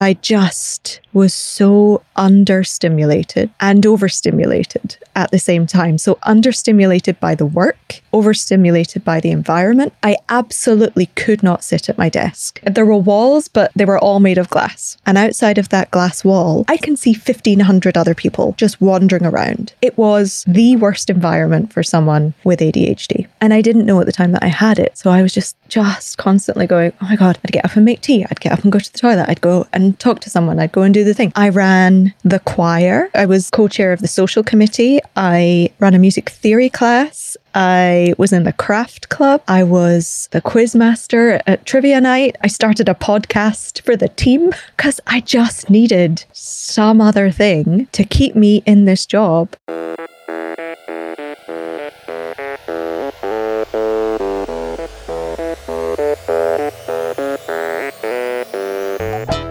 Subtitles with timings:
[0.00, 5.98] I just was so understimulated and overstimulated at the same time.
[5.98, 9.92] So, understimulated by the work, overstimulated by the environment.
[10.02, 12.60] I absolutely could not sit at my desk.
[12.62, 14.96] There were walls, but they were all made of glass.
[15.04, 19.74] And outside of that glass wall, I can see 1,500 other people just wandering around.
[19.82, 23.28] It was the worst environment for someone with ADHD.
[23.40, 24.96] And I didn't know at the time that I had it.
[24.96, 28.00] So, I was just, just constantly going, oh my God, I'd get up and make
[28.00, 28.24] tea.
[28.24, 29.28] I'd get up and go to the toilet.
[29.28, 30.58] I'd go and talk to someone.
[30.58, 31.32] I'd go and do the thing.
[31.36, 33.10] I ran the choir.
[33.14, 35.00] I was co chair of the social committee.
[35.16, 37.36] I ran a music theory class.
[37.54, 39.42] I was in the craft club.
[39.48, 42.36] I was the quiz master at trivia night.
[42.42, 48.04] I started a podcast for the team because I just needed some other thing to
[48.04, 49.56] keep me in this job.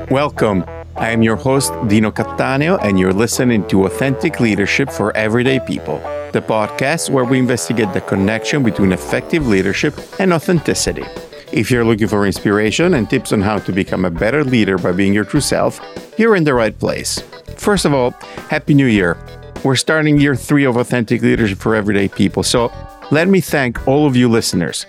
[0.09, 0.78] Welcome.
[0.99, 5.99] I am your host, Dino Cattaneo, and you're listening to Authentic Leadership for Everyday People,
[6.33, 11.05] the podcast where we investigate the connection between effective leadership and authenticity.
[11.53, 14.91] If you're looking for inspiration and tips on how to become a better leader by
[14.91, 15.79] being your true self,
[16.17, 17.21] you're in the right place.
[17.55, 18.11] First of all,
[18.49, 19.17] Happy New Year.
[19.63, 22.73] We're starting year three of Authentic Leadership for Everyday People, so
[23.09, 24.85] let me thank all of you listeners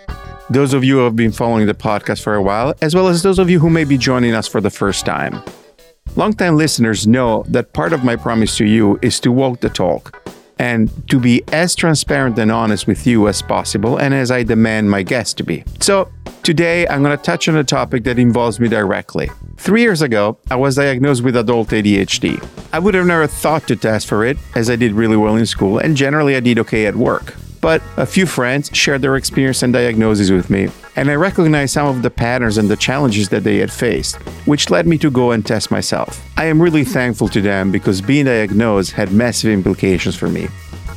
[0.50, 3.22] those of you who have been following the podcast for a while, as well as
[3.22, 5.40] those of you who may be joining us for the first time.
[6.16, 10.28] Longtime listeners know that part of my promise to you is to walk the talk
[10.58, 14.90] and to be as transparent and honest with you as possible and as I demand
[14.90, 15.64] my guests to be.
[15.80, 16.10] So,
[16.42, 19.30] today I'm going to touch on a topic that involves me directly.
[19.56, 22.44] Three years ago, I was diagnosed with adult ADHD.
[22.72, 25.46] I would have never thought to test for it, as I did really well in
[25.46, 27.34] school and generally I did okay at work.
[27.60, 31.86] But a few friends shared their experience and diagnosis with me, and I recognized some
[31.86, 34.16] of the patterns and the challenges that they had faced,
[34.46, 36.24] which led me to go and test myself.
[36.36, 40.48] I am really thankful to them because being diagnosed had massive implications for me.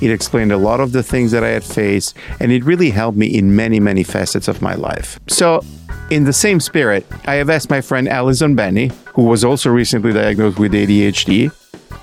[0.01, 3.17] It explained a lot of the things that I had faced, and it really helped
[3.17, 5.19] me in many, many facets of my life.
[5.27, 5.63] So,
[6.09, 10.13] in the same spirit, I have asked my friend Allison Bennie, who was also recently
[10.13, 11.51] diagnosed with ADHD,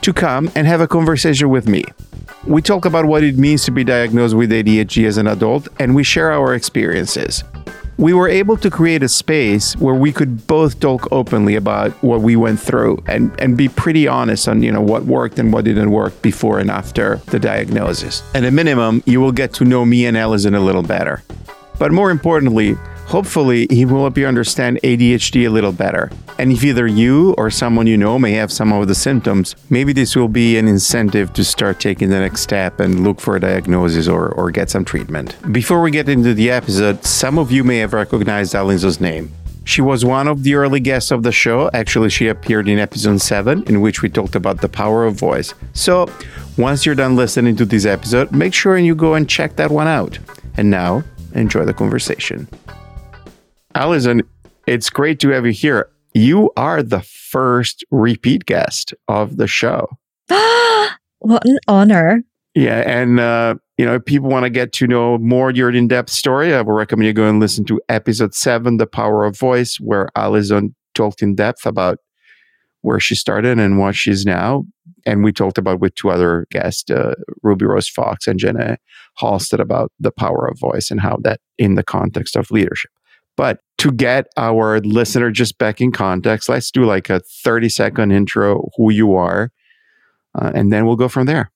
[0.00, 1.84] to come and have a conversation with me.
[2.47, 5.95] We talk about what it means to be diagnosed with ADHD as an adult, and
[5.95, 7.45] we share our experiences.
[7.99, 12.23] We were able to create a space where we could both talk openly about what
[12.23, 15.67] we went through and, and be pretty honest on you know what worked and what
[15.67, 18.23] didn't work before and after the diagnosis.
[18.34, 21.22] At a minimum, you will get to know me and Allison a little better.
[21.78, 22.75] But more importantly,
[23.10, 26.12] Hopefully, he will help you understand ADHD a little better.
[26.38, 29.93] And if either you or someone you know may have some of the symptoms, maybe
[29.93, 33.41] this will be an incentive to start taking the next step and look for a
[33.41, 35.37] diagnosis or, or get some treatment.
[35.53, 39.32] Before we get into the episode, some of you may have recognized Allison's name.
[39.65, 41.69] She was one of the early guests of the show.
[41.75, 45.53] Actually, she appeared in episode 7, in which we talked about the power of voice.
[45.72, 46.09] So,
[46.56, 49.88] once you're done listening to this episode, make sure you go and check that one
[49.88, 50.21] out.
[50.56, 51.03] And now,
[51.34, 52.47] enjoy the conversation.
[53.75, 54.22] Allison,
[54.66, 55.91] it's great to have you here.
[56.12, 59.88] You are the first repeat guest of the show.
[60.28, 62.22] what an honor.
[62.54, 62.82] Yeah.
[62.84, 66.10] And, uh, you know, if people want to get to know more your in depth
[66.10, 69.76] story, I would recommend you go and listen to episode seven, The Power of Voice,
[69.76, 71.98] where Allison talked in depth about
[72.82, 74.64] where she started and what she's now.
[75.06, 78.78] And we talked about with two other guests, uh, Ruby Rose Fox and Jenna
[79.16, 82.91] Halstead, about the power of voice and how that in the context of leadership.
[83.41, 88.11] But to get our listener just back in context, let's do like a 30 second
[88.11, 89.51] intro, who you are,
[90.34, 91.51] uh, and then we'll go from there.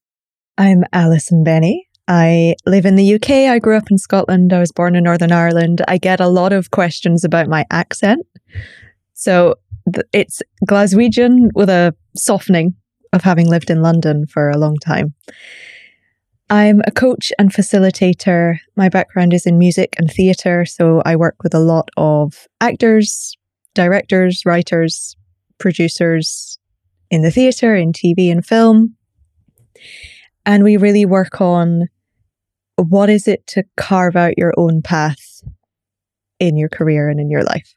[0.56, 1.86] I'm Allison Bennie.
[2.08, 3.52] I live in the UK.
[3.52, 4.54] I grew up in Scotland.
[4.54, 5.82] I was born in Northern Ireland.
[5.86, 8.26] I get a lot of questions about my accent.
[9.12, 9.56] So
[9.94, 12.76] th- it's Glaswegian with a softening
[13.12, 15.12] of having lived in London for a long time.
[16.50, 18.58] I'm a coach and facilitator.
[18.76, 23.36] My background is in music and theatre, so I work with a lot of actors,
[23.74, 25.16] directors, writers,
[25.58, 26.58] producers
[27.10, 28.96] in the theatre, in TV and film.
[30.44, 31.88] And we really work on
[32.76, 35.42] what is it to carve out your own path
[36.38, 37.74] in your career and in your life.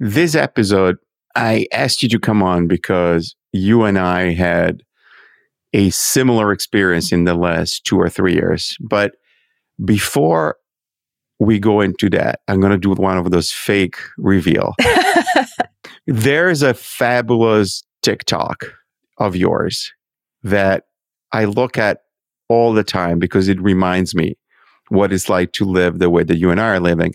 [0.00, 0.96] This episode,
[1.36, 4.82] I asked you to come on because you and I had
[5.72, 8.76] a similar experience in the last two or three years.
[8.80, 9.12] But
[9.84, 10.56] before
[11.38, 14.74] we go into that, I'm going to do one of those fake reveal.
[16.06, 18.64] There's a fabulous TikTok
[19.18, 19.92] of yours
[20.42, 20.84] that
[21.32, 22.02] I look at
[22.48, 24.36] all the time because it reminds me
[24.88, 27.14] what it's like to live the way that you and I are living.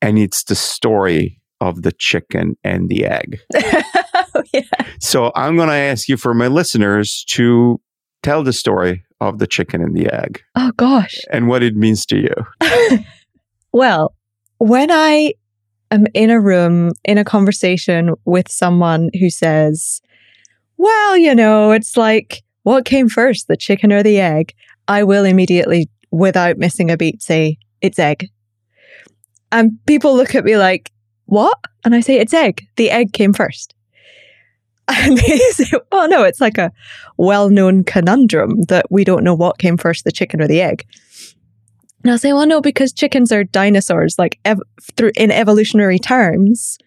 [0.00, 3.38] And it's the story of the chicken and the egg.
[4.54, 4.62] oh,
[5.00, 7.80] So I'm going to ask you for my listeners to
[8.22, 10.42] tell the story of the chicken and the egg.
[10.54, 11.16] Oh, gosh.
[11.30, 12.98] And what it means to you.
[13.72, 14.14] well,
[14.58, 15.34] when I
[15.90, 20.00] am in a room in a conversation with someone who says,
[20.76, 24.54] well, you know, it's like, what came first, the chicken or the egg?
[24.88, 28.28] I will immediately, without missing a beat, say, it's egg.
[29.50, 30.90] And people look at me like,
[31.26, 31.58] what?
[31.84, 32.66] And I say, it's egg.
[32.76, 33.74] The egg came first.
[34.88, 36.72] And they say, well, no, it's like a
[37.16, 40.86] well known conundrum that we don't know what came first, the chicken or the egg.
[42.02, 44.60] And I'll say, well, no, because chickens are dinosaurs, like ev-
[44.96, 46.78] through, in evolutionary terms,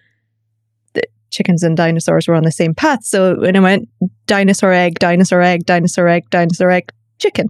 [0.94, 3.06] the chickens and dinosaurs were on the same path.
[3.06, 3.88] So when I went
[4.27, 7.48] dinosaur egg, dinosaur egg, dinosaur egg, dinosaur egg, chicken.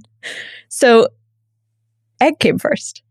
[0.69, 1.07] So
[2.21, 3.01] egg came first.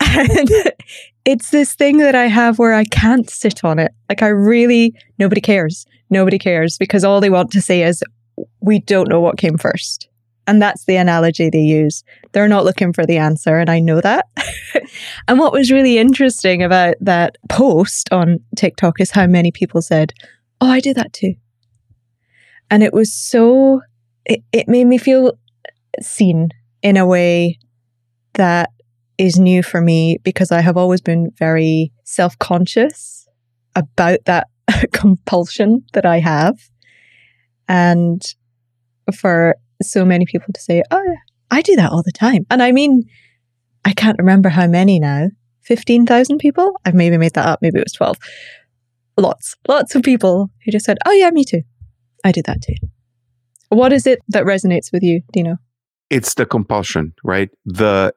[0.00, 0.50] And
[1.26, 3.92] it's this thing that I have where I can't sit on it.
[4.08, 5.86] Like I really, nobody cares.
[6.10, 8.02] Nobody cares because all they want to say is,
[8.60, 10.08] we don't know what came first.
[10.46, 12.04] And that's the analogy they use.
[12.32, 13.58] They're not looking for the answer.
[13.58, 14.26] And I know that.
[15.28, 20.12] and what was really interesting about that post on TikTok is how many people said,
[20.60, 21.34] Oh, I do that too.
[22.70, 23.82] And it was so,
[24.24, 25.38] it, it made me feel
[26.00, 26.50] seen
[26.82, 27.58] in a way
[28.34, 28.70] that
[29.18, 33.26] is new for me because I have always been very self conscious
[33.74, 34.48] about that
[34.92, 36.58] compulsion that I have.
[37.68, 38.22] And
[39.14, 41.16] for so many people to say, Oh,
[41.50, 42.46] I do that all the time.
[42.50, 43.04] And I mean,
[43.84, 45.28] I can't remember how many now
[45.62, 46.72] 15,000 people?
[46.84, 47.60] I've maybe made that up.
[47.62, 48.16] Maybe it was 12.
[49.16, 51.62] Lots, lots of people who just said, Oh, yeah, me too.
[52.24, 52.74] I do that too.
[53.68, 55.56] What is it that resonates with you, Dino?
[56.10, 57.50] It's the compulsion, right?
[57.64, 58.12] The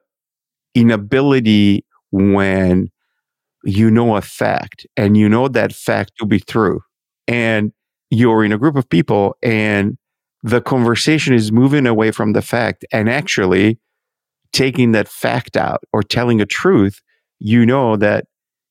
[0.74, 2.88] inability when
[3.64, 6.80] you know a fact and you know that fact to be true
[7.28, 7.72] and
[8.10, 9.96] you're in a group of people and
[10.42, 13.78] the conversation is moving away from the fact and actually
[14.52, 17.02] taking that fact out or telling a truth
[17.38, 18.24] you know that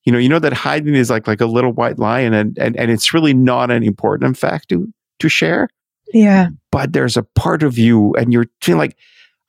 [0.05, 2.75] you know you know that hiding is like like a little white line and and,
[2.75, 5.69] and it's really not an important fact to to share
[6.13, 8.97] yeah but there's a part of you and you're feeling like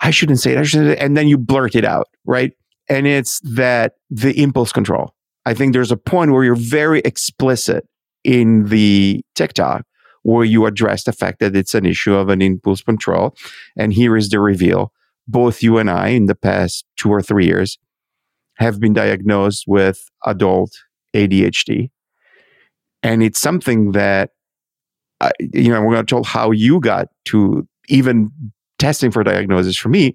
[0.00, 0.58] I shouldn't say it.
[0.58, 0.98] I shouldn't.
[0.98, 2.52] And then you blurt it out, right?
[2.88, 5.14] And it's that the impulse control.
[5.46, 7.86] I think there's a point where you're very explicit
[8.24, 9.84] in the TikTok
[10.22, 13.34] where you address the fact that it's an issue of an impulse control.
[13.76, 14.92] And here is the reveal.
[15.26, 17.78] Both you and I, in the past two or three years,
[18.58, 20.72] have been diagnosed with adult
[21.14, 21.90] ADHD.
[23.02, 24.30] And it's something that,
[25.20, 28.30] uh, you know, we're going to tell how you got to even
[28.78, 30.14] testing for diagnosis for me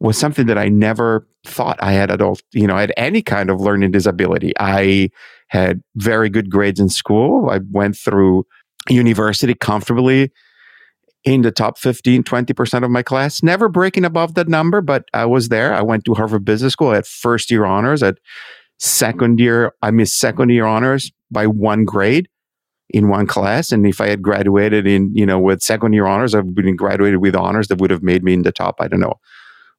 [0.00, 3.50] was something that I never thought I had adult, you know, I had any kind
[3.50, 4.52] of learning disability.
[4.58, 5.10] I
[5.48, 7.50] had very good grades in school.
[7.50, 8.46] I went through
[8.88, 10.30] university comfortably
[11.24, 15.26] in the top 15, 20% of my class, never breaking above that number, but I
[15.26, 15.74] was there.
[15.74, 18.18] I went to Harvard Business School at first year honors, at
[18.78, 22.28] second year, I missed second year honors by one grade
[22.90, 23.72] in one class.
[23.72, 26.54] And if I had graduated in, you know, with second year honors, I would have
[26.54, 29.14] been graduated with honors that would have made me in the top, I don't know,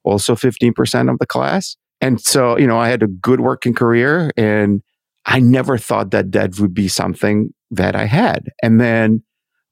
[0.04, 1.76] also 15% of the class.
[2.00, 4.82] And so, you know, I had a good working career and
[5.26, 8.50] I never thought that that would be something that I had.
[8.62, 9.22] And then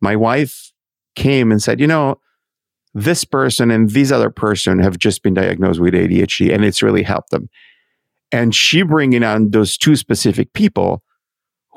[0.00, 0.72] my wife
[1.16, 2.20] came and said, you know,
[2.94, 7.03] this person and this other person have just been diagnosed with ADHD and it's really
[7.03, 7.48] helped them.
[8.31, 11.03] And she bringing on those two specific people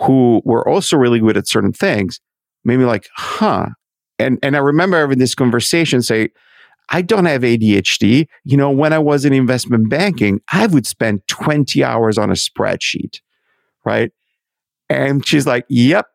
[0.02, 2.20] who were also really good at certain things
[2.64, 3.68] made me like, huh.
[4.20, 6.30] And and I remember having this conversation say,
[6.92, 8.28] I don't have ADHD.
[8.44, 12.34] You know, when I was in investment banking, I would spend 20 hours on a
[12.34, 13.20] spreadsheet,
[13.86, 14.12] right?
[14.90, 16.08] And she's like, yep,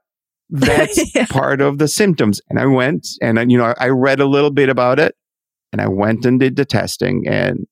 [0.50, 1.26] that's yeah.
[1.26, 2.40] part of the symptoms.
[2.48, 5.14] And I went and, you know, I read a little bit about it
[5.72, 7.66] and I went and did the testing and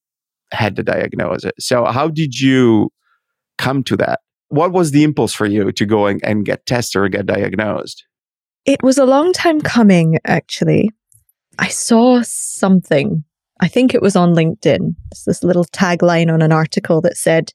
[0.51, 1.55] had to diagnose it.
[1.59, 2.91] So, how did you
[3.59, 4.21] come to that?
[4.55, 8.05] what was the impulse for you to go and, and get tested or get diagnosed?
[8.65, 10.91] It was a long time coming, actually.
[11.59, 13.25] I saw something.
[13.61, 14.95] I think it was on LinkedIn.
[15.11, 17.53] It's this little tagline on an article that said,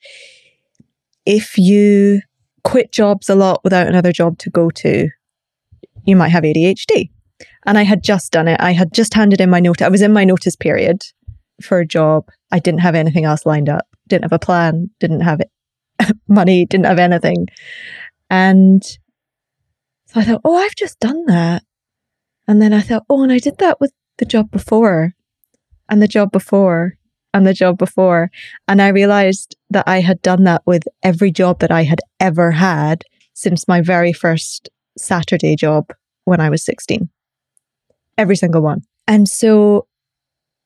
[1.25, 2.21] if you
[2.63, 5.09] quit jobs a lot without another job to go to,
[6.05, 7.09] you might have ADHD.
[7.65, 8.59] And I had just done it.
[8.59, 9.85] I had just handed in my notice.
[9.85, 11.03] I was in my notice period
[11.61, 12.29] for a job.
[12.51, 15.41] I didn't have anything else lined up, didn't have a plan, didn't have
[16.27, 17.47] money, didn't have anything.
[18.29, 21.63] And so I thought, oh, I've just done that.
[22.49, 25.13] And then I thought, oh, and I did that with the job before
[25.87, 26.97] and the job before
[27.31, 28.31] and the job before.
[28.67, 32.49] And I realized that I had done that with every job that I had ever
[32.49, 33.03] had
[33.35, 35.93] since my very first Saturday job
[36.25, 37.07] when I was 16.
[38.17, 38.81] Every single one.
[39.07, 39.85] And so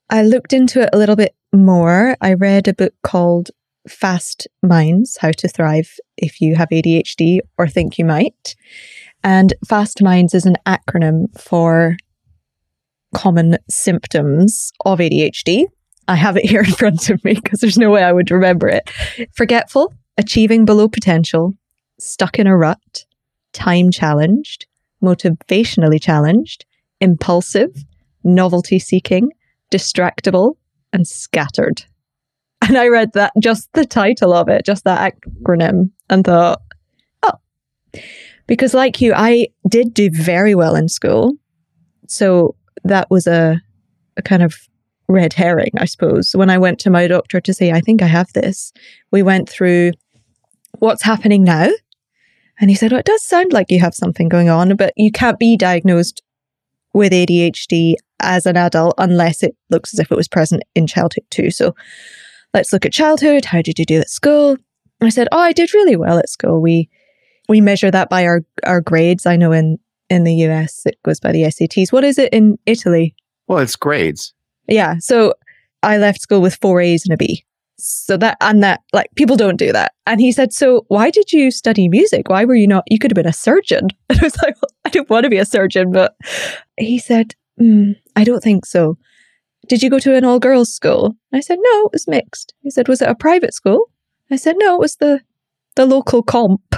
[0.09, 2.15] I looked into it a little bit more.
[2.21, 3.51] I read a book called
[3.89, 8.55] Fast Minds How to Thrive If You Have ADHD or Think You Might.
[9.23, 11.95] And Fast Minds is an acronym for
[13.15, 15.65] common symptoms of ADHD.
[16.07, 18.67] I have it here in front of me because there's no way I would remember
[18.67, 18.89] it.
[19.33, 21.53] Forgetful, achieving below potential,
[21.99, 23.05] stuck in a rut,
[23.53, 24.65] time challenged,
[25.01, 26.65] motivationally challenged,
[26.99, 27.75] impulsive,
[28.23, 29.31] novelty seeking,
[29.71, 30.55] distractible,
[30.91, 31.83] and scattered.
[32.61, 36.61] And I read that just the title of it, just that acronym, and thought,
[37.23, 37.33] oh,
[38.47, 41.33] because like you, I did do very well in school.
[42.07, 43.61] So that was a,
[44.17, 44.55] a kind of
[45.07, 46.31] red herring, I suppose.
[46.33, 48.73] When I went to my doctor to say, I think I have this,
[49.11, 49.91] we went through
[50.79, 51.69] what's happening now.
[52.59, 55.11] And he said, oh, it does sound like you have something going on, but you
[55.11, 56.21] can't be diagnosed
[56.93, 61.25] with ADHD as an adult unless it looks as if it was present in childhood
[61.29, 61.49] too.
[61.49, 61.75] So
[62.53, 63.45] let's look at childhood.
[63.45, 64.57] How did you do at school?
[65.01, 66.61] I said, Oh, I did really well at school.
[66.61, 66.89] We
[67.49, 69.25] we measure that by our, our grades.
[69.25, 69.77] I know in,
[70.09, 71.91] in the US it goes by the SATs.
[71.91, 73.15] What is it in Italy?
[73.47, 74.33] Well, it's grades.
[74.67, 74.97] Yeah.
[74.99, 75.33] So
[75.81, 77.45] I left school with four A's and a B.
[77.77, 79.93] So that, and that, like, people don't do that.
[80.05, 82.29] And he said, So why did you study music?
[82.29, 83.89] Why were you not, you could have been a surgeon.
[84.09, 86.15] And I was like, well, I didn't want to be a surgeon, but
[86.77, 88.97] he said, mm, I don't think so.
[89.67, 91.15] Did you go to an all girls school?
[91.31, 92.53] I said, No, it was mixed.
[92.61, 93.89] He said, Was it a private school?
[94.29, 95.21] I said, No, it was the,
[95.75, 96.75] the local comp.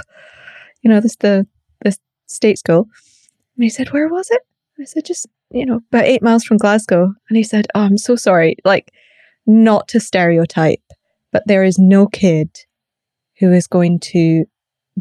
[0.86, 1.48] You know, this, the,
[1.82, 1.96] the
[2.28, 2.88] state school.
[3.56, 4.42] And he said, Where was it?
[4.78, 7.12] I said, Just, you know, about eight miles from Glasgow.
[7.28, 8.54] And he said, Oh, I'm so sorry.
[8.64, 8.92] Like,
[9.46, 10.84] not to stereotype,
[11.32, 12.56] but there is no kid
[13.40, 14.44] who is going to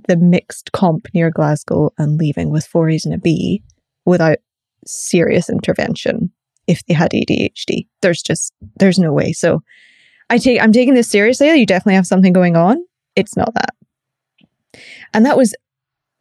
[0.07, 3.61] the mixed comp near Glasgow and leaving with four A's and a B
[4.05, 4.39] without
[4.87, 6.31] serious intervention
[6.65, 7.85] if they had ADHD.
[8.01, 9.33] There's just there's no way.
[9.33, 9.61] So
[10.31, 11.53] I take I'm taking this seriously.
[11.53, 12.83] You definitely have something going on.
[13.15, 13.75] It's not that.
[15.13, 15.53] And that was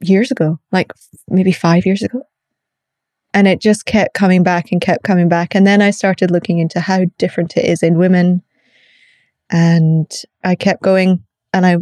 [0.08, 0.92] years ago, like
[1.28, 2.22] maybe 5 years ago.
[3.32, 5.54] And it just kept coming back and kept coming back.
[5.54, 8.42] And then I started looking into how different it is in women.
[9.50, 10.10] And
[10.44, 11.78] I kept going and I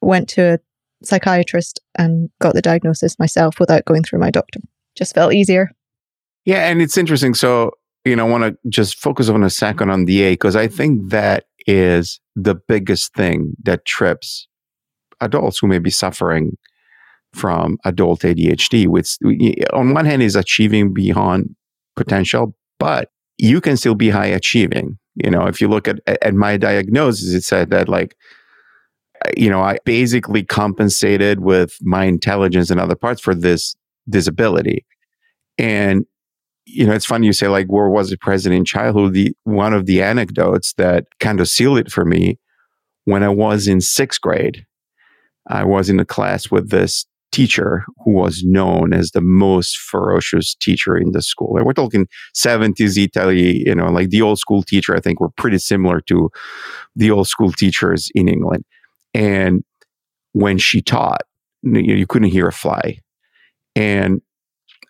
[0.00, 0.58] went to a
[1.04, 4.60] psychiatrist and got the diagnosis myself without going through my doctor.
[4.96, 5.70] Just felt easier.
[6.44, 7.34] Yeah, and it's interesting.
[7.34, 7.72] So,
[8.04, 10.68] you know, I want to just focus on a second on the A because I
[10.68, 14.48] think that is the biggest thing that trips
[15.20, 16.56] adults who may be suffering
[17.34, 19.16] from adult ADHD, which
[19.72, 21.54] on one hand is achieving beyond
[21.96, 24.98] potential, but you can still be high achieving.
[25.14, 28.16] You know, if you look at, at my diagnosis, it said that like,
[29.36, 33.76] you know, I basically compensated with my intelligence and other parts for this
[34.08, 34.84] disability.
[35.58, 36.06] And,
[36.64, 39.12] you know, it's funny you say like, where was it present in childhood?
[39.12, 42.38] The, one of the anecdotes that kind of sealed it for me
[43.04, 44.64] when I was in sixth grade,
[45.48, 50.54] I was in a class with this teacher who was known as the most ferocious
[50.54, 51.56] teacher in the school.
[51.56, 55.30] And we're talking 70s Italy, you know, like the old school teacher, I think were
[55.30, 56.30] pretty similar to
[56.94, 58.64] the old school teachers in England.
[59.14, 59.64] And
[60.32, 61.22] when she taught,
[61.62, 62.98] you, you couldn't hear a fly.
[63.74, 64.20] And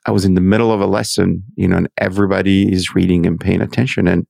[0.05, 3.39] I was in the middle of a lesson, you know, and everybody is reading and
[3.39, 4.09] paying attention.
[4.09, 4.27] And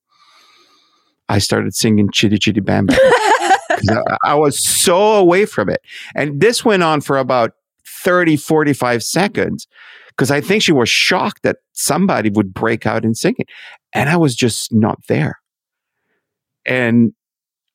[1.29, 2.99] I started singing Chitty Chitty Bang Bang.
[3.89, 5.81] I, I was so away from it.
[6.15, 7.53] And this went on for about
[8.05, 9.67] 30, 45 seconds
[10.11, 13.49] because I think she was shocked that somebody would break out and sing it.
[13.95, 15.41] And I was just not there.
[16.67, 17.13] And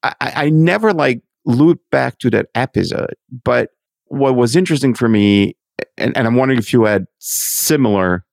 [0.03, 3.15] I, I never like looped back to that episode.
[3.43, 3.69] But
[4.05, 5.55] what was interesting for me,
[5.97, 8.23] and, and I'm wondering if you had similar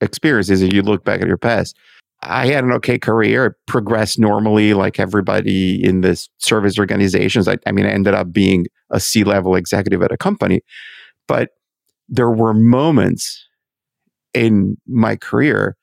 [0.00, 1.76] experiences if you look back at your past.
[2.22, 7.48] I had an okay career, progressed normally like everybody in this service organizations.
[7.48, 10.60] I, I mean, I ended up being a C level executive at a company.
[11.30, 11.50] But
[12.08, 13.46] there were moments
[14.34, 15.76] in my career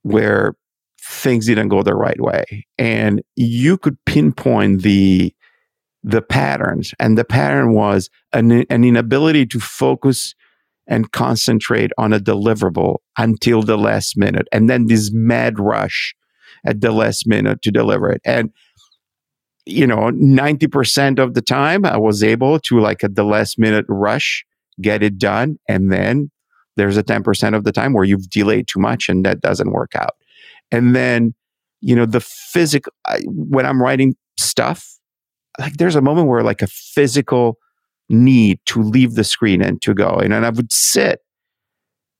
[0.00, 0.54] where
[0.98, 2.66] things didn't go the right way.
[2.78, 5.34] And you could pinpoint the
[6.02, 6.94] the patterns.
[6.98, 10.34] And the pattern was an, an inability to focus
[10.86, 14.48] and concentrate on a deliverable until the last minute.
[14.52, 16.14] And then this mad rush
[16.64, 18.22] at the last minute to deliver it.
[18.24, 18.52] And
[19.66, 23.84] you know, 90% of the time I was able to like at the last minute
[23.88, 24.44] rush,
[24.80, 25.58] get it done.
[25.68, 26.30] And then
[26.76, 29.92] there's a 10% of the time where you've delayed too much and that doesn't work
[29.96, 30.14] out.
[30.70, 31.34] And then,
[31.80, 32.92] you know, the physical,
[33.26, 34.86] when I'm writing stuff,
[35.58, 37.58] like there's a moment where like a physical
[38.08, 40.10] need to leave the screen and to go.
[40.10, 41.20] And, and I would sit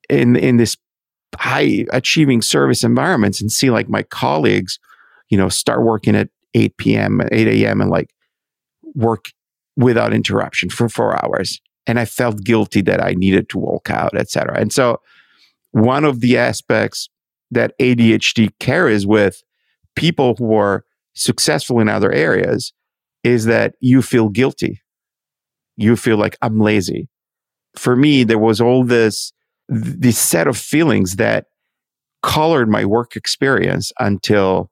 [0.08, 0.76] in in this
[1.36, 4.78] high achieving service environments and see like my colleagues,
[5.28, 7.80] you know, start working at 8 p.m., 8 a.m.
[7.80, 8.10] and like
[8.94, 9.26] work
[9.76, 11.60] without interruption for four hours.
[11.86, 14.58] And I felt guilty that I needed to walk out, etc.
[14.58, 15.00] And so
[15.70, 17.08] one of the aspects
[17.50, 19.42] that ADHD carries with
[19.94, 20.84] people who are
[21.14, 22.72] successful in other areas
[23.22, 24.80] is that you feel guilty.
[25.76, 27.08] You feel like I'm lazy.
[27.76, 29.32] For me, there was all this
[29.68, 31.46] this set of feelings that
[32.22, 34.70] colored my work experience until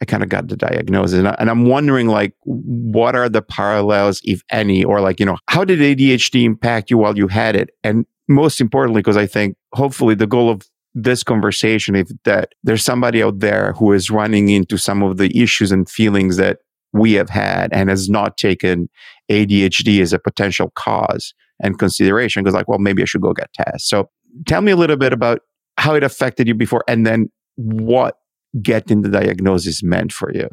[0.00, 1.18] I kind of got the diagnosis.
[1.18, 5.26] And, I, and I'm wondering, like, what are the parallels, if any, or like, you
[5.26, 7.70] know, how did ADHD impact you while you had it?
[7.84, 10.62] And most importantly, because I think hopefully the goal of
[10.94, 15.38] this conversation is that there's somebody out there who is running into some of the
[15.38, 16.58] issues and feelings that
[16.92, 18.88] we have had and has not taken
[19.30, 23.52] ADHD as a potential cause and consideration because like well maybe i should go get
[23.52, 24.08] tests so
[24.46, 25.40] tell me a little bit about
[25.76, 28.16] how it affected you before and then what
[28.62, 30.48] getting the diagnosis meant for you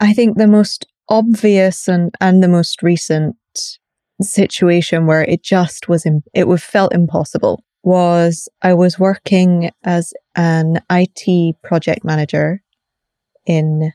[0.00, 3.36] i think the most obvious and and the most recent
[4.20, 10.12] situation where it just was Im- it was felt impossible was i was working as
[10.34, 12.62] an it project manager
[13.46, 13.92] in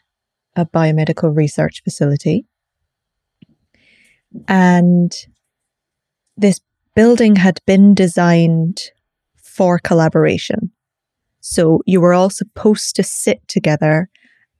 [0.56, 2.46] a biomedical research facility
[4.48, 5.28] and
[6.38, 6.62] this
[6.96, 8.92] building had been designed
[9.36, 10.72] for collaboration.
[11.42, 14.10] So you were all supposed to sit together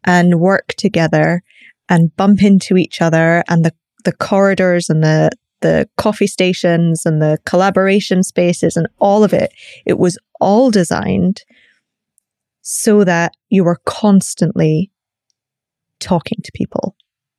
[0.04, 1.42] and work together
[1.90, 3.74] and bump into each other and the,
[4.06, 5.32] the corridors and the,
[5.62, 9.52] the coffee stations and the collaboration spaces and all of it.
[9.86, 11.42] It was all designed
[12.62, 14.92] so that you were constantly
[16.00, 16.96] talking to people.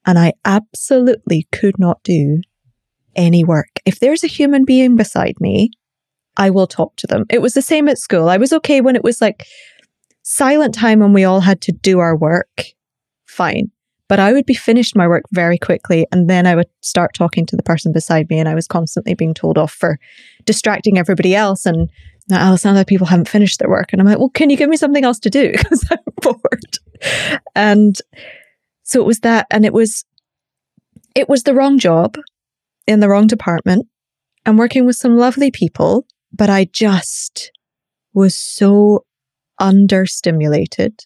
[0.06, 2.40] And I absolutely could not do
[3.16, 3.68] any work.
[3.84, 5.70] If there's a human being beside me,
[6.40, 7.26] I will talk to them.
[7.28, 8.30] It was the same at school.
[8.30, 9.46] I was okay when it was like
[10.22, 12.64] silent time when we all had to do our work.
[13.26, 13.70] Fine.
[14.08, 17.44] But I would be finished my work very quickly and then I would start talking
[17.46, 19.98] to the person beside me and I was constantly being told off for
[20.46, 21.90] distracting everybody else and
[22.30, 23.92] now, some other people haven't finished their work.
[23.92, 25.52] And I'm like, well, can you give me something else to do?
[25.56, 26.78] Because I'm bored.
[27.56, 28.00] And
[28.84, 29.46] so it was that.
[29.50, 30.04] And it was,
[31.16, 32.16] it was the wrong job
[32.86, 33.88] in the wrong department.
[34.46, 37.52] I'm working with some lovely people, but I just
[38.12, 39.04] was so
[39.60, 41.04] understimulated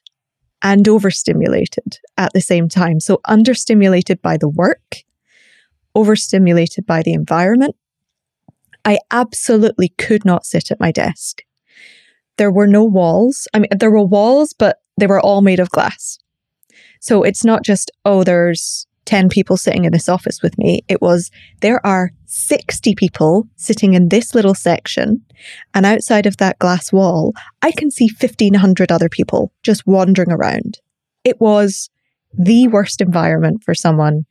[0.63, 3.01] and overstimulated at the same time.
[3.01, 4.97] So understimulated by the work,
[5.95, 7.77] overstimulated by the environment.
[8.85, 11.43] I absolutely could not sit at my desk.
[12.37, 13.47] There were no walls.
[13.55, 16.19] I mean, there were walls, but they were all made of glass.
[17.01, 20.83] So it's not just, oh, there's 10 people sitting in this office with me.
[20.89, 25.25] It was, there are 60 people sitting in this little section.
[25.75, 30.79] And outside of that glass wall, I can see 1500 other people just wandering around.
[31.25, 31.91] It was
[32.33, 34.25] the worst environment for someone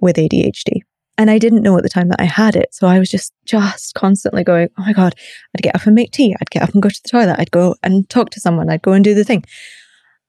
[0.00, 0.80] with ADHD.
[1.18, 2.68] And I didn't know at the time that I had it.
[2.72, 5.14] So I was just, just constantly going, Oh my God,
[5.54, 6.34] I'd get up and make tea.
[6.38, 7.36] I'd get up and go to the toilet.
[7.38, 8.68] I'd go and talk to someone.
[8.68, 9.44] I'd go and do the thing.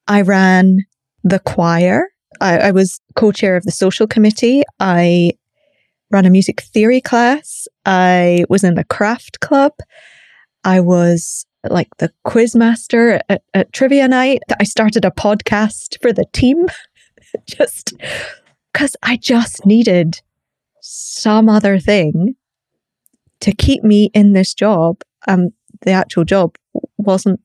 [0.08, 0.86] I ran
[1.24, 2.08] the choir
[2.42, 4.64] I, I was co-chair of the social committee.
[4.80, 5.32] I
[6.12, 7.68] ran a music theory class.
[7.86, 9.74] I was in the craft club.
[10.64, 14.42] I was like the quiz master at, at trivia night.
[14.60, 16.68] I started a podcast for the team
[17.46, 17.94] just
[18.72, 20.22] because I just needed
[20.82, 22.36] some other thing
[23.42, 25.02] to keep me in this job.
[25.28, 25.50] Um,
[25.82, 26.56] the actual job
[26.98, 27.42] wasn't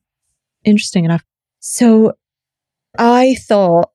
[0.63, 1.23] interesting enough.
[1.59, 2.13] So
[2.97, 3.91] I thought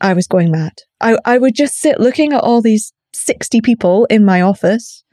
[0.00, 0.72] I was going mad.
[1.00, 5.04] I, I would just sit looking at all these 60 people in my office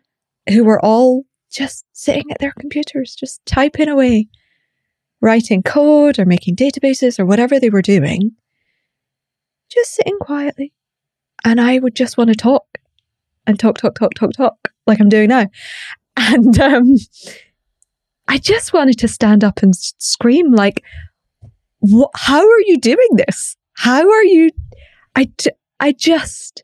[0.49, 4.27] who were all just sitting at their computers, just typing away,
[5.21, 8.31] writing code or making databases or whatever they were doing,
[9.69, 10.73] just sitting quietly.
[11.43, 12.79] And I would just want to talk
[13.45, 15.47] and talk, talk, talk, talk, talk, like I'm doing now.
[16.19, 16.95] And um,
[18.27, 20.83] I just wanted to stand up and scream, like,
[21.77, 23.56] what, how are you doing this?
[23.77, 24.49] How are you
[25.17, 25.31] I,
[25.79, 26.63] I just,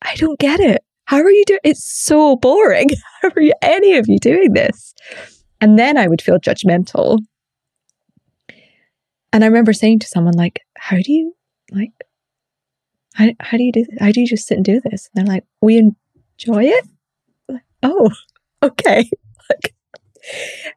[0.00, 0.82] I don't get it.
[1.04, 1.60] How are you doing?
[1.64, 2.88] It's so boring.
[3.22, 4.94] How are you, any of you doing this?
[5.60, 7.18] And then I would feel judgmental.
[9.34, 11.34] And I remember saying to someone like, how do you
[11.70, 11.92] like,
[13.14, 13.84] how, how do you do?
[14.00, 15.10] How do you just sit and do this?
[15.14, 16.86] And they're like, we enjoy it.
[17.48, 18.10] Like, oh,
[18.62, 19.10] okay.
[19.50, 19.74] Like,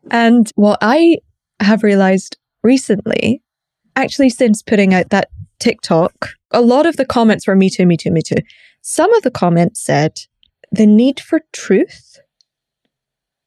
[0.09, 1.17] and what I
[1.59, 3.43] have realized recently,
[3.97, 5.29] actually since putting out that
[5.61, 8.41] TikTok, a lot of the comments were me too, me too, me too.
[8.81, 10.19] Some of the comments said
[10.71, 12.19] the need for truth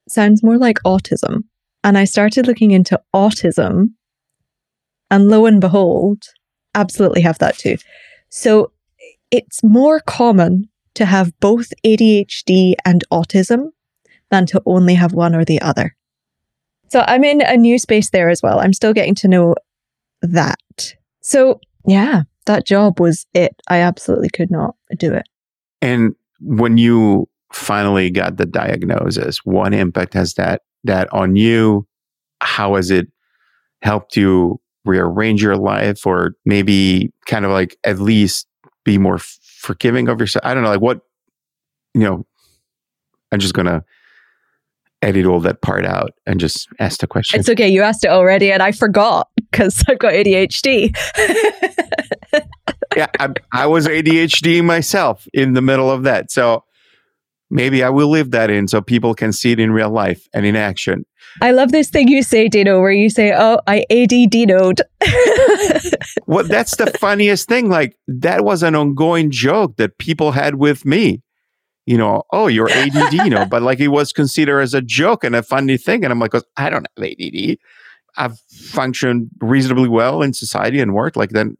[0.09, 1.44] sounds more like autism.
[1.83, 3.90] And I started looking into autism,
[5.11, 6.22] and lo and behold,
[6.74, 7.77] absolutely have that too.
[8.31, 8.72] So
[9.31, 13.72] it's more common to have both ADHD and autism
[14.31, 15.94] than to only have one or the other.
[16.88, 18.61] So I'm in a new space there as well.
[18.61, 19.55] I'm still getting to know
[20.22, 20.94] that.
[21.20, 23.61] So yeah, that job was it.
[23.68, 25.27] I absolutely could not do it.
[25.83, 31.87] And when you finally got the diagnosis, what impact has that that on you?
[32.40, 33.09] How has it
[33.83, 38.47] helped you rearrange your life or maybe kind of like at least
[38.85, 40.44] be more forgiving of yourself?
[40.44, 41.01] I don't know, like what
[41.94, 42.27] you know,
[43.31, 43.85] I'm just gonna
[45.03, 47.38] edit all that part out and just ask the question.
[47.38, 47.68] It's okay.
[47.68, 50.97] You asked it already and I forgot because I've got ADHD.
[52.97, 56.33] yeah, I, I, was ADHD myself in the middle of that.
[56.33, 56.64] So
[57.51, 60.45] maybe I will leave that in so people can see it in real life and
[60.45, 61.07] in action.
[61.40, 64.83] I love this thing you say, Dino, where you say, Oh, I ADD'd.
[66.27, 67.69] well, that's the funniest thing.
[67.69, 71.23] Like, that was an ongoing joke that people had with me
[71.87, 75.23] you know, oh, you're ADD, you know, but like it was considered as a joke
[75.23, 76.03] and a funny thing.
[76.03, 77.59] And I'm like, I don't have ADD.
[78.16, 81.16] I've functioned reasonably well in society and work.
[81.16, 81.57] Like then,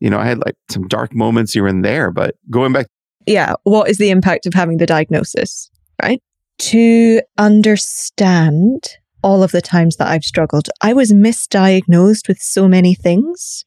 [0.00, 2.86] you know, I had like some dark moments here and there, but going back.
[3.26, 3.54] Yeah.
[3.64, 5.70] What is the impact of having the diagnosis,
[6.02, 6.20] right?
[6.58, 12.94] To understand all of the times that I've struggled, I was misdiagnosed with so many
[12.94, 13.64] things.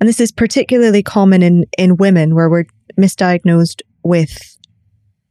[0.00, 2.66] And this is particularly common in, in women where we're
[2.98, 4.56] misdiagnosed with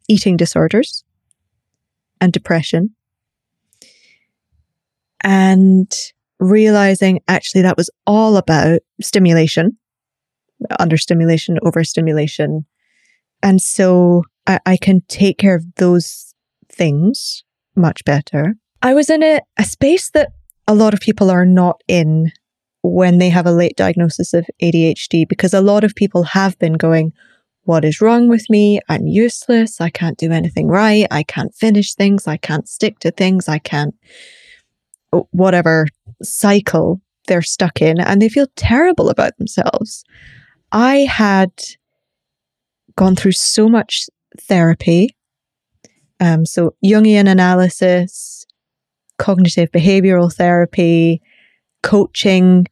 [0.07, 1.03] eating disorders
[2.19, 2.95] and depression.
[5.21, 5.93] And
[6.39, 9.77] realizing actually that was all about stimulation,
[10.69, 12.65] under understimulation, overstimulation.
[13.41, 16.33] And so I, I can take care of those
[16.69, 17.43] things
[17.75, 18.55] much better.
[18.81, 20.29] I was in a, a space that
[20.67, 22.31] a lot of people are not in
[22.81, 26.73] when they have a late diagnosis of ADHD because a lot of people have been
[26.73, 27.13] going,
[27.63, 28.81] what is wrong with me?
[28.89, 29.79] I'm useless.
[29.79, 31.07] I can't do anything right.
[31.09, 32.27] I can't finish things.
[32.27, 33.47] I can't stick to things.
[33.47, 33.95] I can't,
[35.31, 35.87] whatever
[36.23, 40.03] cycle they're stuck in and they feel terrible about themselves.
[40.71, 41.51] I had
[42.97, 44.07] gone through so much
[44.41, 45.15] therapy.
[46.19, 48.45] Um, so Jungian analysis,
[49.17, 51.21] cognitive behavioral therapy,
[51.81, 52.67] coaching,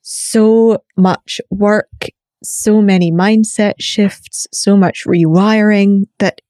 [0.00, 2.08] so much work
[2.42, 6.40] so many mindset shifts, so much rewiring that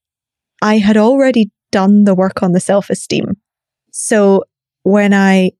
[0.61, 3.37] I had already done the work on the self esteem.
[3.90, 4.44] So
[4.83, 5.52] when I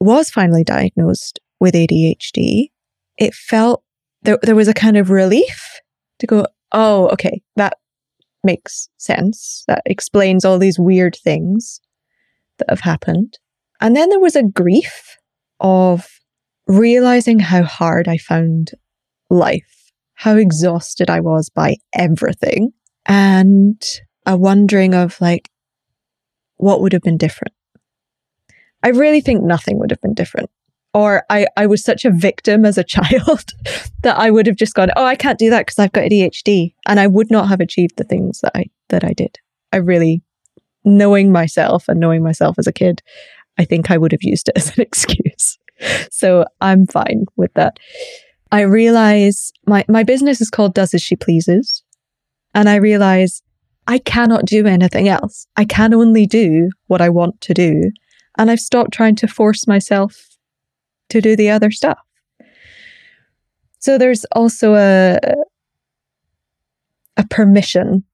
[0.00, 2.70] was finally diagnosed with ADHD,
[3.18, 3.82] it felt
[4.22, 5.80] there, there was a kind of relief
[6.18, 7.78] to go, oh, okay, that
[8.44, 9.64] makes sense.
[9.68, 11.80] That explains all these weird things
[12.58, 13.38] that have happened.
[13.80, 15.16] And then there was a grief
[15.60, 16.08] of
[16.66, 18.72] realizing how hard I found
[19.30, 19.76] life
[20.16, 22.72] how exhausted I was by everything
[23.04, 23.82] and
[24.24, 25.50] a wondering of like,
[26.56, 27.52] what would have been different?
[28.86, 30.48] I really think nothing would have been different.
[30.94, 33.52] Or I, I was such a victim as a child
[34.02, 36.72] that I would have just gone, oh, I can't do that because I've got ADHD.
[36.86, 39.40] And I would not have achieved the things that I, that I did.
[39.72, 40.22] I really,
[40.84, 43.02] knowing myself and knowing myself as a kid,
[43.58, 45.58] I think I would have used it as an excuse.
[46.12, 47.80] So I'm fine with that.
[48.52, 51.82] I realize my, my business is called Does As She Pleases.
[52.54, 53.42] And I realize
[53.88, 55.48] I cannot do anything else.
[55.56, 57.90] I can only do what I want to do.
[58.38, 60.36] And I've stopped trying to force myself
[61.10, 61.98] to do the other stuff.
[63.78, 65.18] So there's also a,
[67.16, 68.04] a permission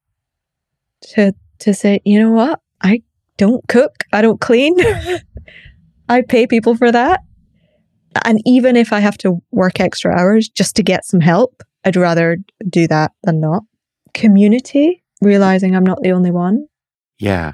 [1.15, 2.61] to, to say, you know what?
[2.83, 3.03] I
[3.37, 4.05] don't cook.
[4.13, 4.77] I don't clean.
[6.09, 7.21] I pay people for that.
[8.25, 11.97] And even if I have to work extra hours just to get some help, I'd
[11.97, 12.37] rather
[12.69, 13.63] do that than not.
[14.13, 16.67] Community, realizing I'm not the only one.
[17.19, 17.53] Yeah.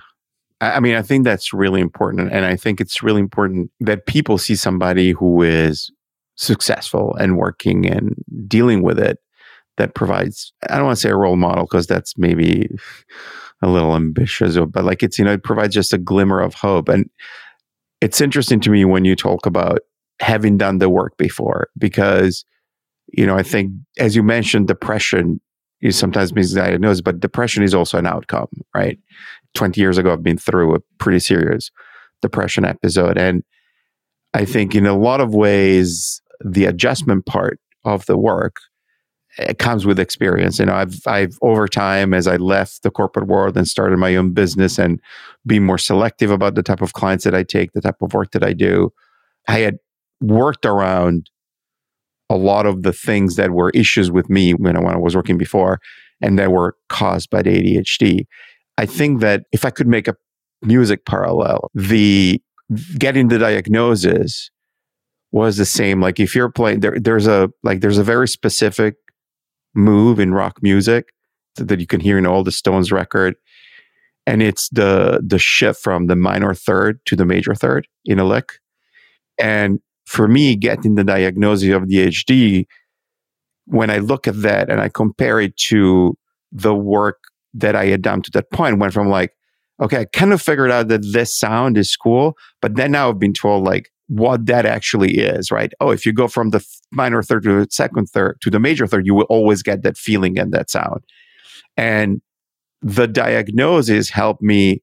[0.60, 2.32] I mean, I think that's really important.
[2.32, 5.90] And I think it's really important that people see somebody who is
[6.36, 8.14] successful and working and
[8.46, 9.18] dealing with it
[9.76, 12.68] that provides, I don't want to say a role model because that's maybe
[13.62, 16.54] a little ambitious, uh, but like it's, you know, it provides just a glimmer of
[16.54, 16.88] hope.
[16.88, 17.08] And
[18.00, 19.80] it's interesting to me when you talk about
[20.20, 22.44] having done the work before because
[23.12, 25.40] you know i think as you mentioned depression
[25.80, 28.98] is sometimes misdiagnosed but depression is also an outcome right
[29.58, 31.70] 20 years ago i've been through a pretty serious
[32.22, 33.42] depression episode and
[34.32, 38.56] i think in a lot of ways the adjustment part of the work
[39.38, 40.58] it comes with experience.
[40.58, 44.16] You know, I've I've over time as I left the corporate world and started my
[44.16, 45.00] own business and
[45.46, 48.32] be more selective about the type of clients that I take, the type of work
[48.32, 48.92] that I do.
[49.46, 49.76] I had
[50.20, 51.30] worked around
[52.28, 55.14] a lot of the things that were issues with me when I, when I was
[55.14, 55.80] working before
[56.20, 58.26] and that were caused by the ADHD.
[58.78, 60.14] I think that if I could make a
[60.62, 62.40] music parallel, the
[62.96, 64.50] getting the diagnosis
[65.32, 66.00] was the same.
[66.00, 68.94] Like if you're playing there, there's a like there's a very specific
[69.74, 71.08] move in rock music
[71.56, 73.34] that you can hear in all the Stones record,
[74.26, 78.24] and it's the the shift from the minor third to the major third in a
[78.24, 78.60] lick.
[79.38, 82.66] And for me, getting the diagnosis of ADHD,
[83.66, 86.16] when I look at that and I compare it to
[86.52, 87.18] the work
[87.54, 89.32] that I had done to that point, went from like,
[89.80, 93.18] okay, I kind of figured out that this sound is cool, but then now I've
[93.18, 95.72] been told like what that actually is, right?
[95.80, 98.86] Oh, if you go from the minor third to the second third to the major
[98.86, 101.00] third, you will always get that feeling and that sound.
[101.76, 102.20] And
[102.82, 104.82] the diagnosis helped me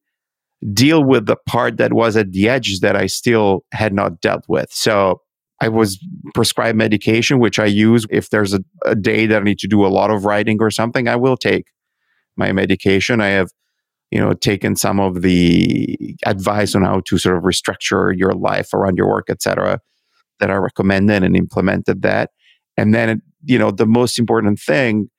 [0.73, 4.45] deal with the part that was at the edge that I still had not dealt
[4.47, 4.71] with.
[4.71, 5.21] So
[5.61, 5.99] I was
[6.33, 9.85] prescribed medication, which I use if there's a, a day that I need to do
[9.85, 11.65] a lot of writing or something, I will take
[12.37, 13.21] my medication.
[13.21, 13.49] I have
[14.11, 18.73] you know taken some of the advice on how to sort of restructure your life
[18.73, 19.79] around your work etc
[20.39, 22.29] that i recommended and implemented that
[22.77, 25.09] and then you know the most important thing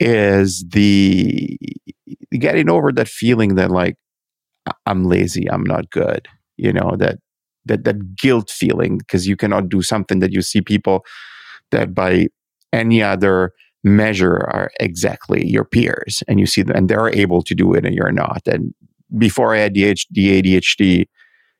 [0.00, 1.58] is the
[2.32, 3.96] getting over that feeling that like
[4.86, 7.18] i'm lazy i'm not good you know that
[7.66, 11.04] that that guilt feeling because you cannot do something that you see people
[11.70, 12.26] that by
[12.72, 13.52] any other
[13.84, 17.86] measure are exactly your peers and you see them and they're able to do it
[17.86, 18.74] and you're not and
[19.16, 21.06] before i had the adhd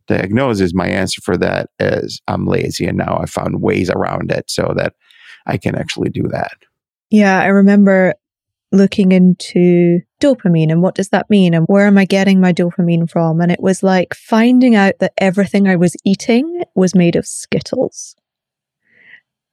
[0.09, 4.51] diagnosis my answer for that is i'm lazy and now i found ways around it
[4.51, 4.95] so that
[5.47, 6.57] i can actually do that
[7.11, 8.15] yeah i remember
[8.73, 13.09] looking into dopamine and what does that mean and where am I getting my dopamine
[13.09, 13.41] from?
[13.41, 18.15] And it was like finding out that everything I was eating was made of Skittles.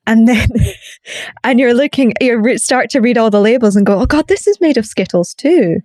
[0.08, 0.48] And then,
[1.44, 4.48] and you're looking, you start to read all the labels and go, oh God, this
[4.48, 5.82] is made of Skittles too.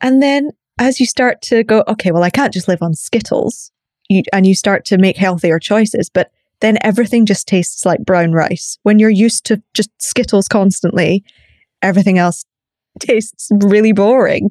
[0.00, 3.70] And then as you start to go, okay, well, I can't just live on Skittles.
[4.08, 8.32] You, and you start to make healthier choices, but then everything just tastes like brown
[8.32, 8.78] rice.
[8.82, 11.22] When you're used to just Skittles constantly,
[11.82, 12.44] everything else
[12.98, 14.50] tastes really boring.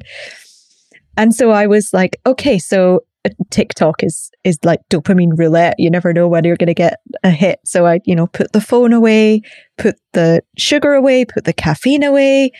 [1.17, 3.01] And so I was like, okay, so
[3.49, 5.75] TikTok is is like dopamine roulette.
[5.77, 7.59] You never know when you're going to get a hit.
[7.65, 9.41] So I, you know, put the phone away,
[9.77, 12.51] put the sugar away, put the caffeine away,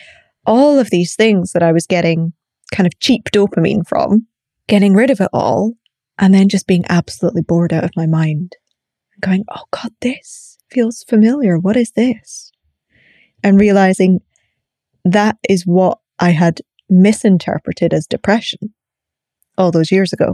[0.44, 2.32] all of these things that I was getting
[2.72, 4.26] kind of cheap dopamine from,
[4.68, 5.72] getting rid of it all,
[6.18, 8.56] and then just being absolutely bored out of my mind.
[9.14, 11.58] And going, oh God, this feels familiar.
[11.58, 12.52] What is this?
[13.42, 14.20] And realizing
[15.04, 18.74] that is what I had misinterpreted as depression
[19.56, 20.32] all those years ago.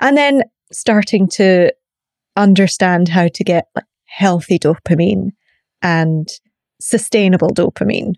[0.00, 1.72] And then starting to
[2.36, 5.30] understand how to get like, healthy dopamine
[5.82, 6.28] and
[6.80, 8.14] sustainable dopamine.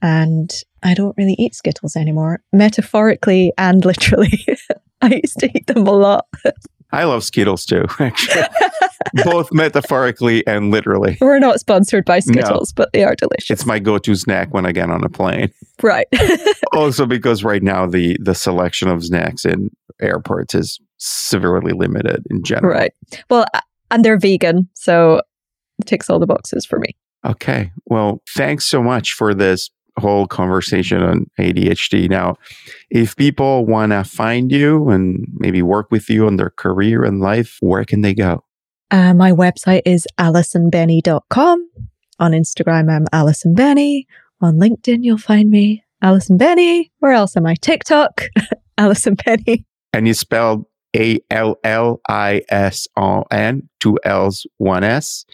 [0.00, 0.50] And
[0.82, 4.46] I don't really eat Skittles anymore, metaphorically and literally.
[5.02, 6.26] I used to eat them a lot.
[6.92, 8.42] I love Skittles too, actually.
[9.24, 11.16] Both metaphorically and literally.
[11.20, 12.82] We're not sponsored by Skittles, no.
[12.82, 13.50] but they are delicious.
[13.50, 15.50] It's my go-to snack when I get on a plane.
[15.82, 16.06] Right.
[16.72, 19.70] also because right now the the selection of snacks in
[20.00, 22.72] airports is severely limited in general.
[22.72, 22.92] Right.
[23.28, 23.44] Well,
[23.90, 25.20] and they're vegan, so
[25.78, 26.96] it ticks all the boxes for me.
[27.24, 27.70] Okay.
[27.86, 32.08] Well, thanks so much for this whole conversation on ADHD.
[32.08, 32.36] Now,
[32.90, 37.20] if people want to find you and maybe work with you on their career and
[37.20, 38.42] life, where can they go?
[38.90, 41.70] Uh, my website is allisonbennie.com.
[42.18, 44.06] On Instagram, I'm Allison Bennie.
[44.40, 46.90] On LinkedIn, you'll find me Allison Bennie.
[46.98, 47.54] Where else am I?
[47.54, 48.26] TikTok,
[48.78, 49.64] Allison Bennie.
[49.92, 55.24] And you spelled a L L I S O N, two L's, one S,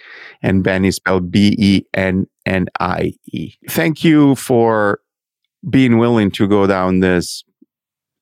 [0.42, 3.54] and Bennie spelled B E N N I E.
[3.68, 5.00] Thank you for
[5.68, 7.44] being willing to go down this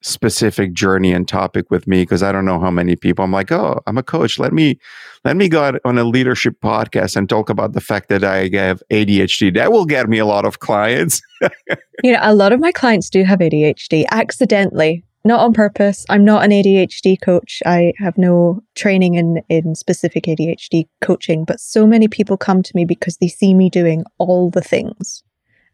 [0.03, 3.51] specific journey and topic with me because I don't know how many people I'm like,
[3.51, 4.39] oh, I'm a coach.
[4.39, 4.79] Let me
[5.25, 8.83] let me go on a leadership podcast and talk about the fact that I have
[8.91, 9.55] ADHD.
[9.55, 11.21] That will get me a lot of clients.
[12.05, 16.05] you know, a lot of my clients do have ADHD accidentally not on purpose.
[16.09, 17.63] I'm not an ADHD coach.
[17.67, 22.73] I have no training in, in specific ADHD coaching, but so many people come to
[22.75, 25.23] me because they see me doing all the things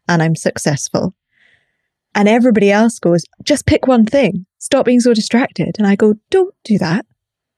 [0.07, 1.13] and I'm successful.
[2.15, 4.45] And everybody else goes, just pick one thing.
[4.59, 5.75] Stop being so distracted.
[5.77, 7.05] And I go, don't do that.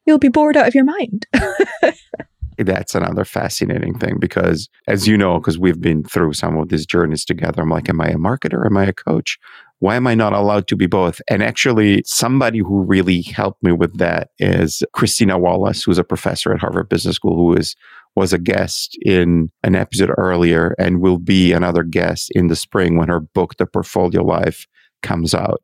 [0.06, 1.26] You'll be bored out of your mind.
[2.58, 6.86] that's another fascinating thing because, as you know, because we've been through some of these
[6.86, 8.66] journeys together, I'm like, am I a marketer?
[8.66, 9.38] Am I a coach?
[9.86, 11.22] Why am I not allowed to be both?
[11.28, 16.52] And actually, somebody who really helped me with that is Christina Wallace, who's a professor
[16.52, 17.76] at Harvard Business School, who is
[18.16, 22.98] was a guest in an episode earlier and will be another guest in the spring
[22.98, 24.66] when her book, The Portfolio Life,
[25.04, 25.62] comes out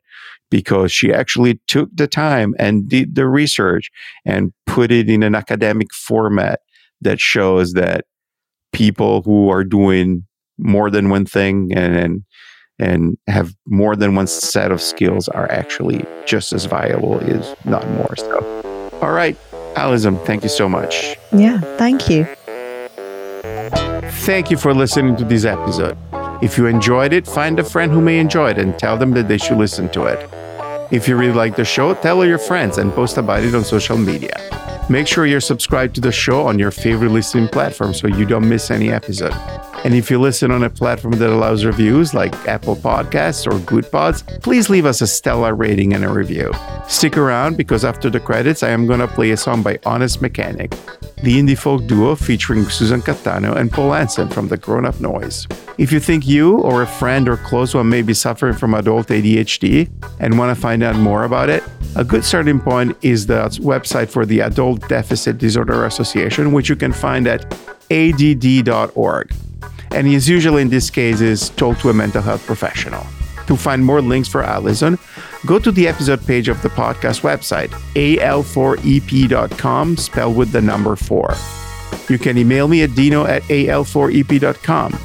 [0.51, 3.89] because she actually took the time and did the research
[4.23, 6.59] and put it in an academic format
[7.01, 8.05] that shows that
[8.71, 10.27] people who are doing
[10.59, 12.23] more than one thing and, and
[12.81, 17.87] and have more than one set of skills are actually just as viable, is not
[17.91, 18.91] more so.
[19.01, 19.37] All right,
[19.75, 21.15] Allison, thank you so much.
[21.31, 22.27] Yeah, thank you.
[24.25, 25.97] Thank you for listening to this episode.
[26.41, 29.27] If you enjoyed it, find a friend who may enjoy it and tell them that
[29.27, 30.29] they should listen to it.
[30.91, 33.63] If you really like the show, tell all your friends and post about it on
[33.63, 34.35] social media.
[34.89, 38.49] Make sure you're subscribed to the show on your favorite listening platform so you don't
[38.49, 39.33] miss any episode.
[39.83, 44.43] And if you listen on a platform that allows reviews like Apple Podcasts or Goodpods,
[44.43, 46.51] please leave us a stellar rating and a review.
[46.87, 50.21] Stick around because after the credits, I am going to play a song by Honest
[50.21, 50.69] Mechanic,
[51.23, 55.47] the indie folk duo featuring Susan Cattaneo and Paul Hansen from the Grown Up Noise.
[55.79, 59.07] If you think you or a friend or close one may be suffering from adult
[59.07, 59.89] ADHD
[60.19, 61.63] and want to find out more about it,
[61.95, 66.75] a good starting point is the website for the Adult Deficit Disorder Association, which you
[66.75, 67.51] can find at
[67.89, 69.33] add.org
[69.93, 73.05] and is usually in these cases told to a mental health professional.
[73.47, 74.97] To find more links for Allison,
[75.45, 81.33] go to the episode page of the podcast website, al4ep.com, spelled with the number 4.
[82.09, 84.97] You can email me at dino at al4ep.com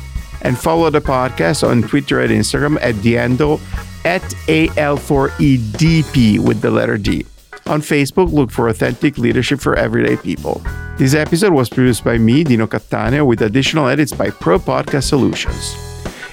[0.42, 3.60] and follow the podcast on Twitter and Instagram at handle
[4.04, 7.26] at al4edp with the letter D.
[7.68, 10.62] On Facebook, look for Authentic Leadership for Everyday People.
[10.98, 15.74] This episode was produced by me, Dino Cattaneo, with additional edits by Pro Podcast Solutions.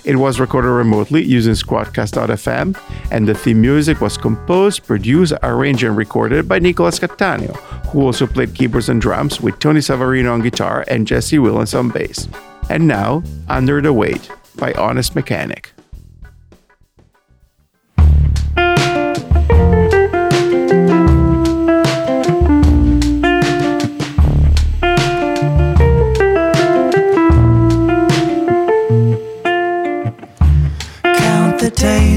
[0.06, 2.78] It was recorded remotely using Squadcast.fm,
[3.10, 7.56] and the theme music was composed, produced, arranged, and recorded by Nicolas Cattaneo,
[7.88, 11.90] who also played keyboards and drums with Tony Savarino on guitar and Jesse Williams on
[11.90, 12.28] bass.
[12.70, 15.73] And now, Under the Weight by Honest Mechanic.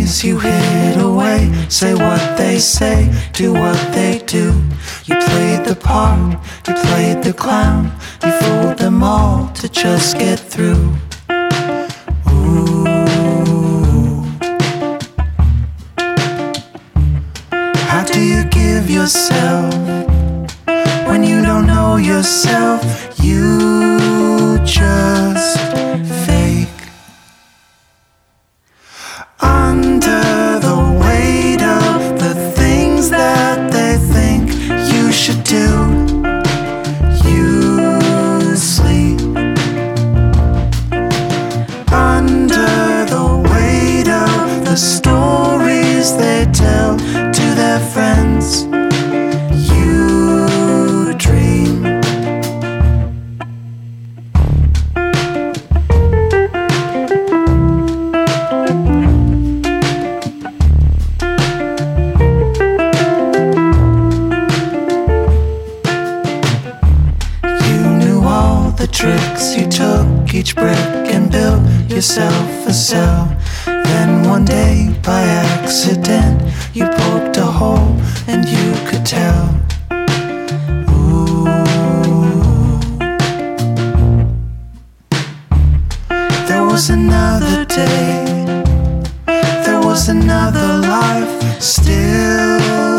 [0.07, 1.53] Days you hid away.
[1.69, 4.53] Say what they say, do what they do.
[5.05, 7.93] You played the part, you played the clown.
[8.25, 10.95] You fooled them all to just get through.
[12.31, 12.85] Ooh.
[17.91, 19.56] How do you give yourself
[75.67, 76.41] accident,
[76.75, 77.91] you poked a hole
[78.29, 79.47] and you could tell.
[80.93, 81.45] Ooh.
[86.47, 88.45] There was another day.
[89.65, 91.61] There was another life.
[91.61, 92.96] Still,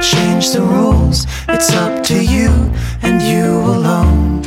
[0.00, 1.26] change the rules.
[1.48, 2.50] It's up to you
[3.02, 4.40] and you alone.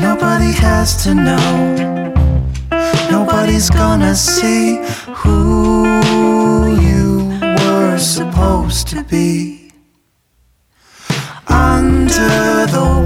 [0.00, 2.14] Nobody has to know.
[3.10, 9.72] Nobody's gonna see who you were supposed to be.
[11.48, 12.97] Under the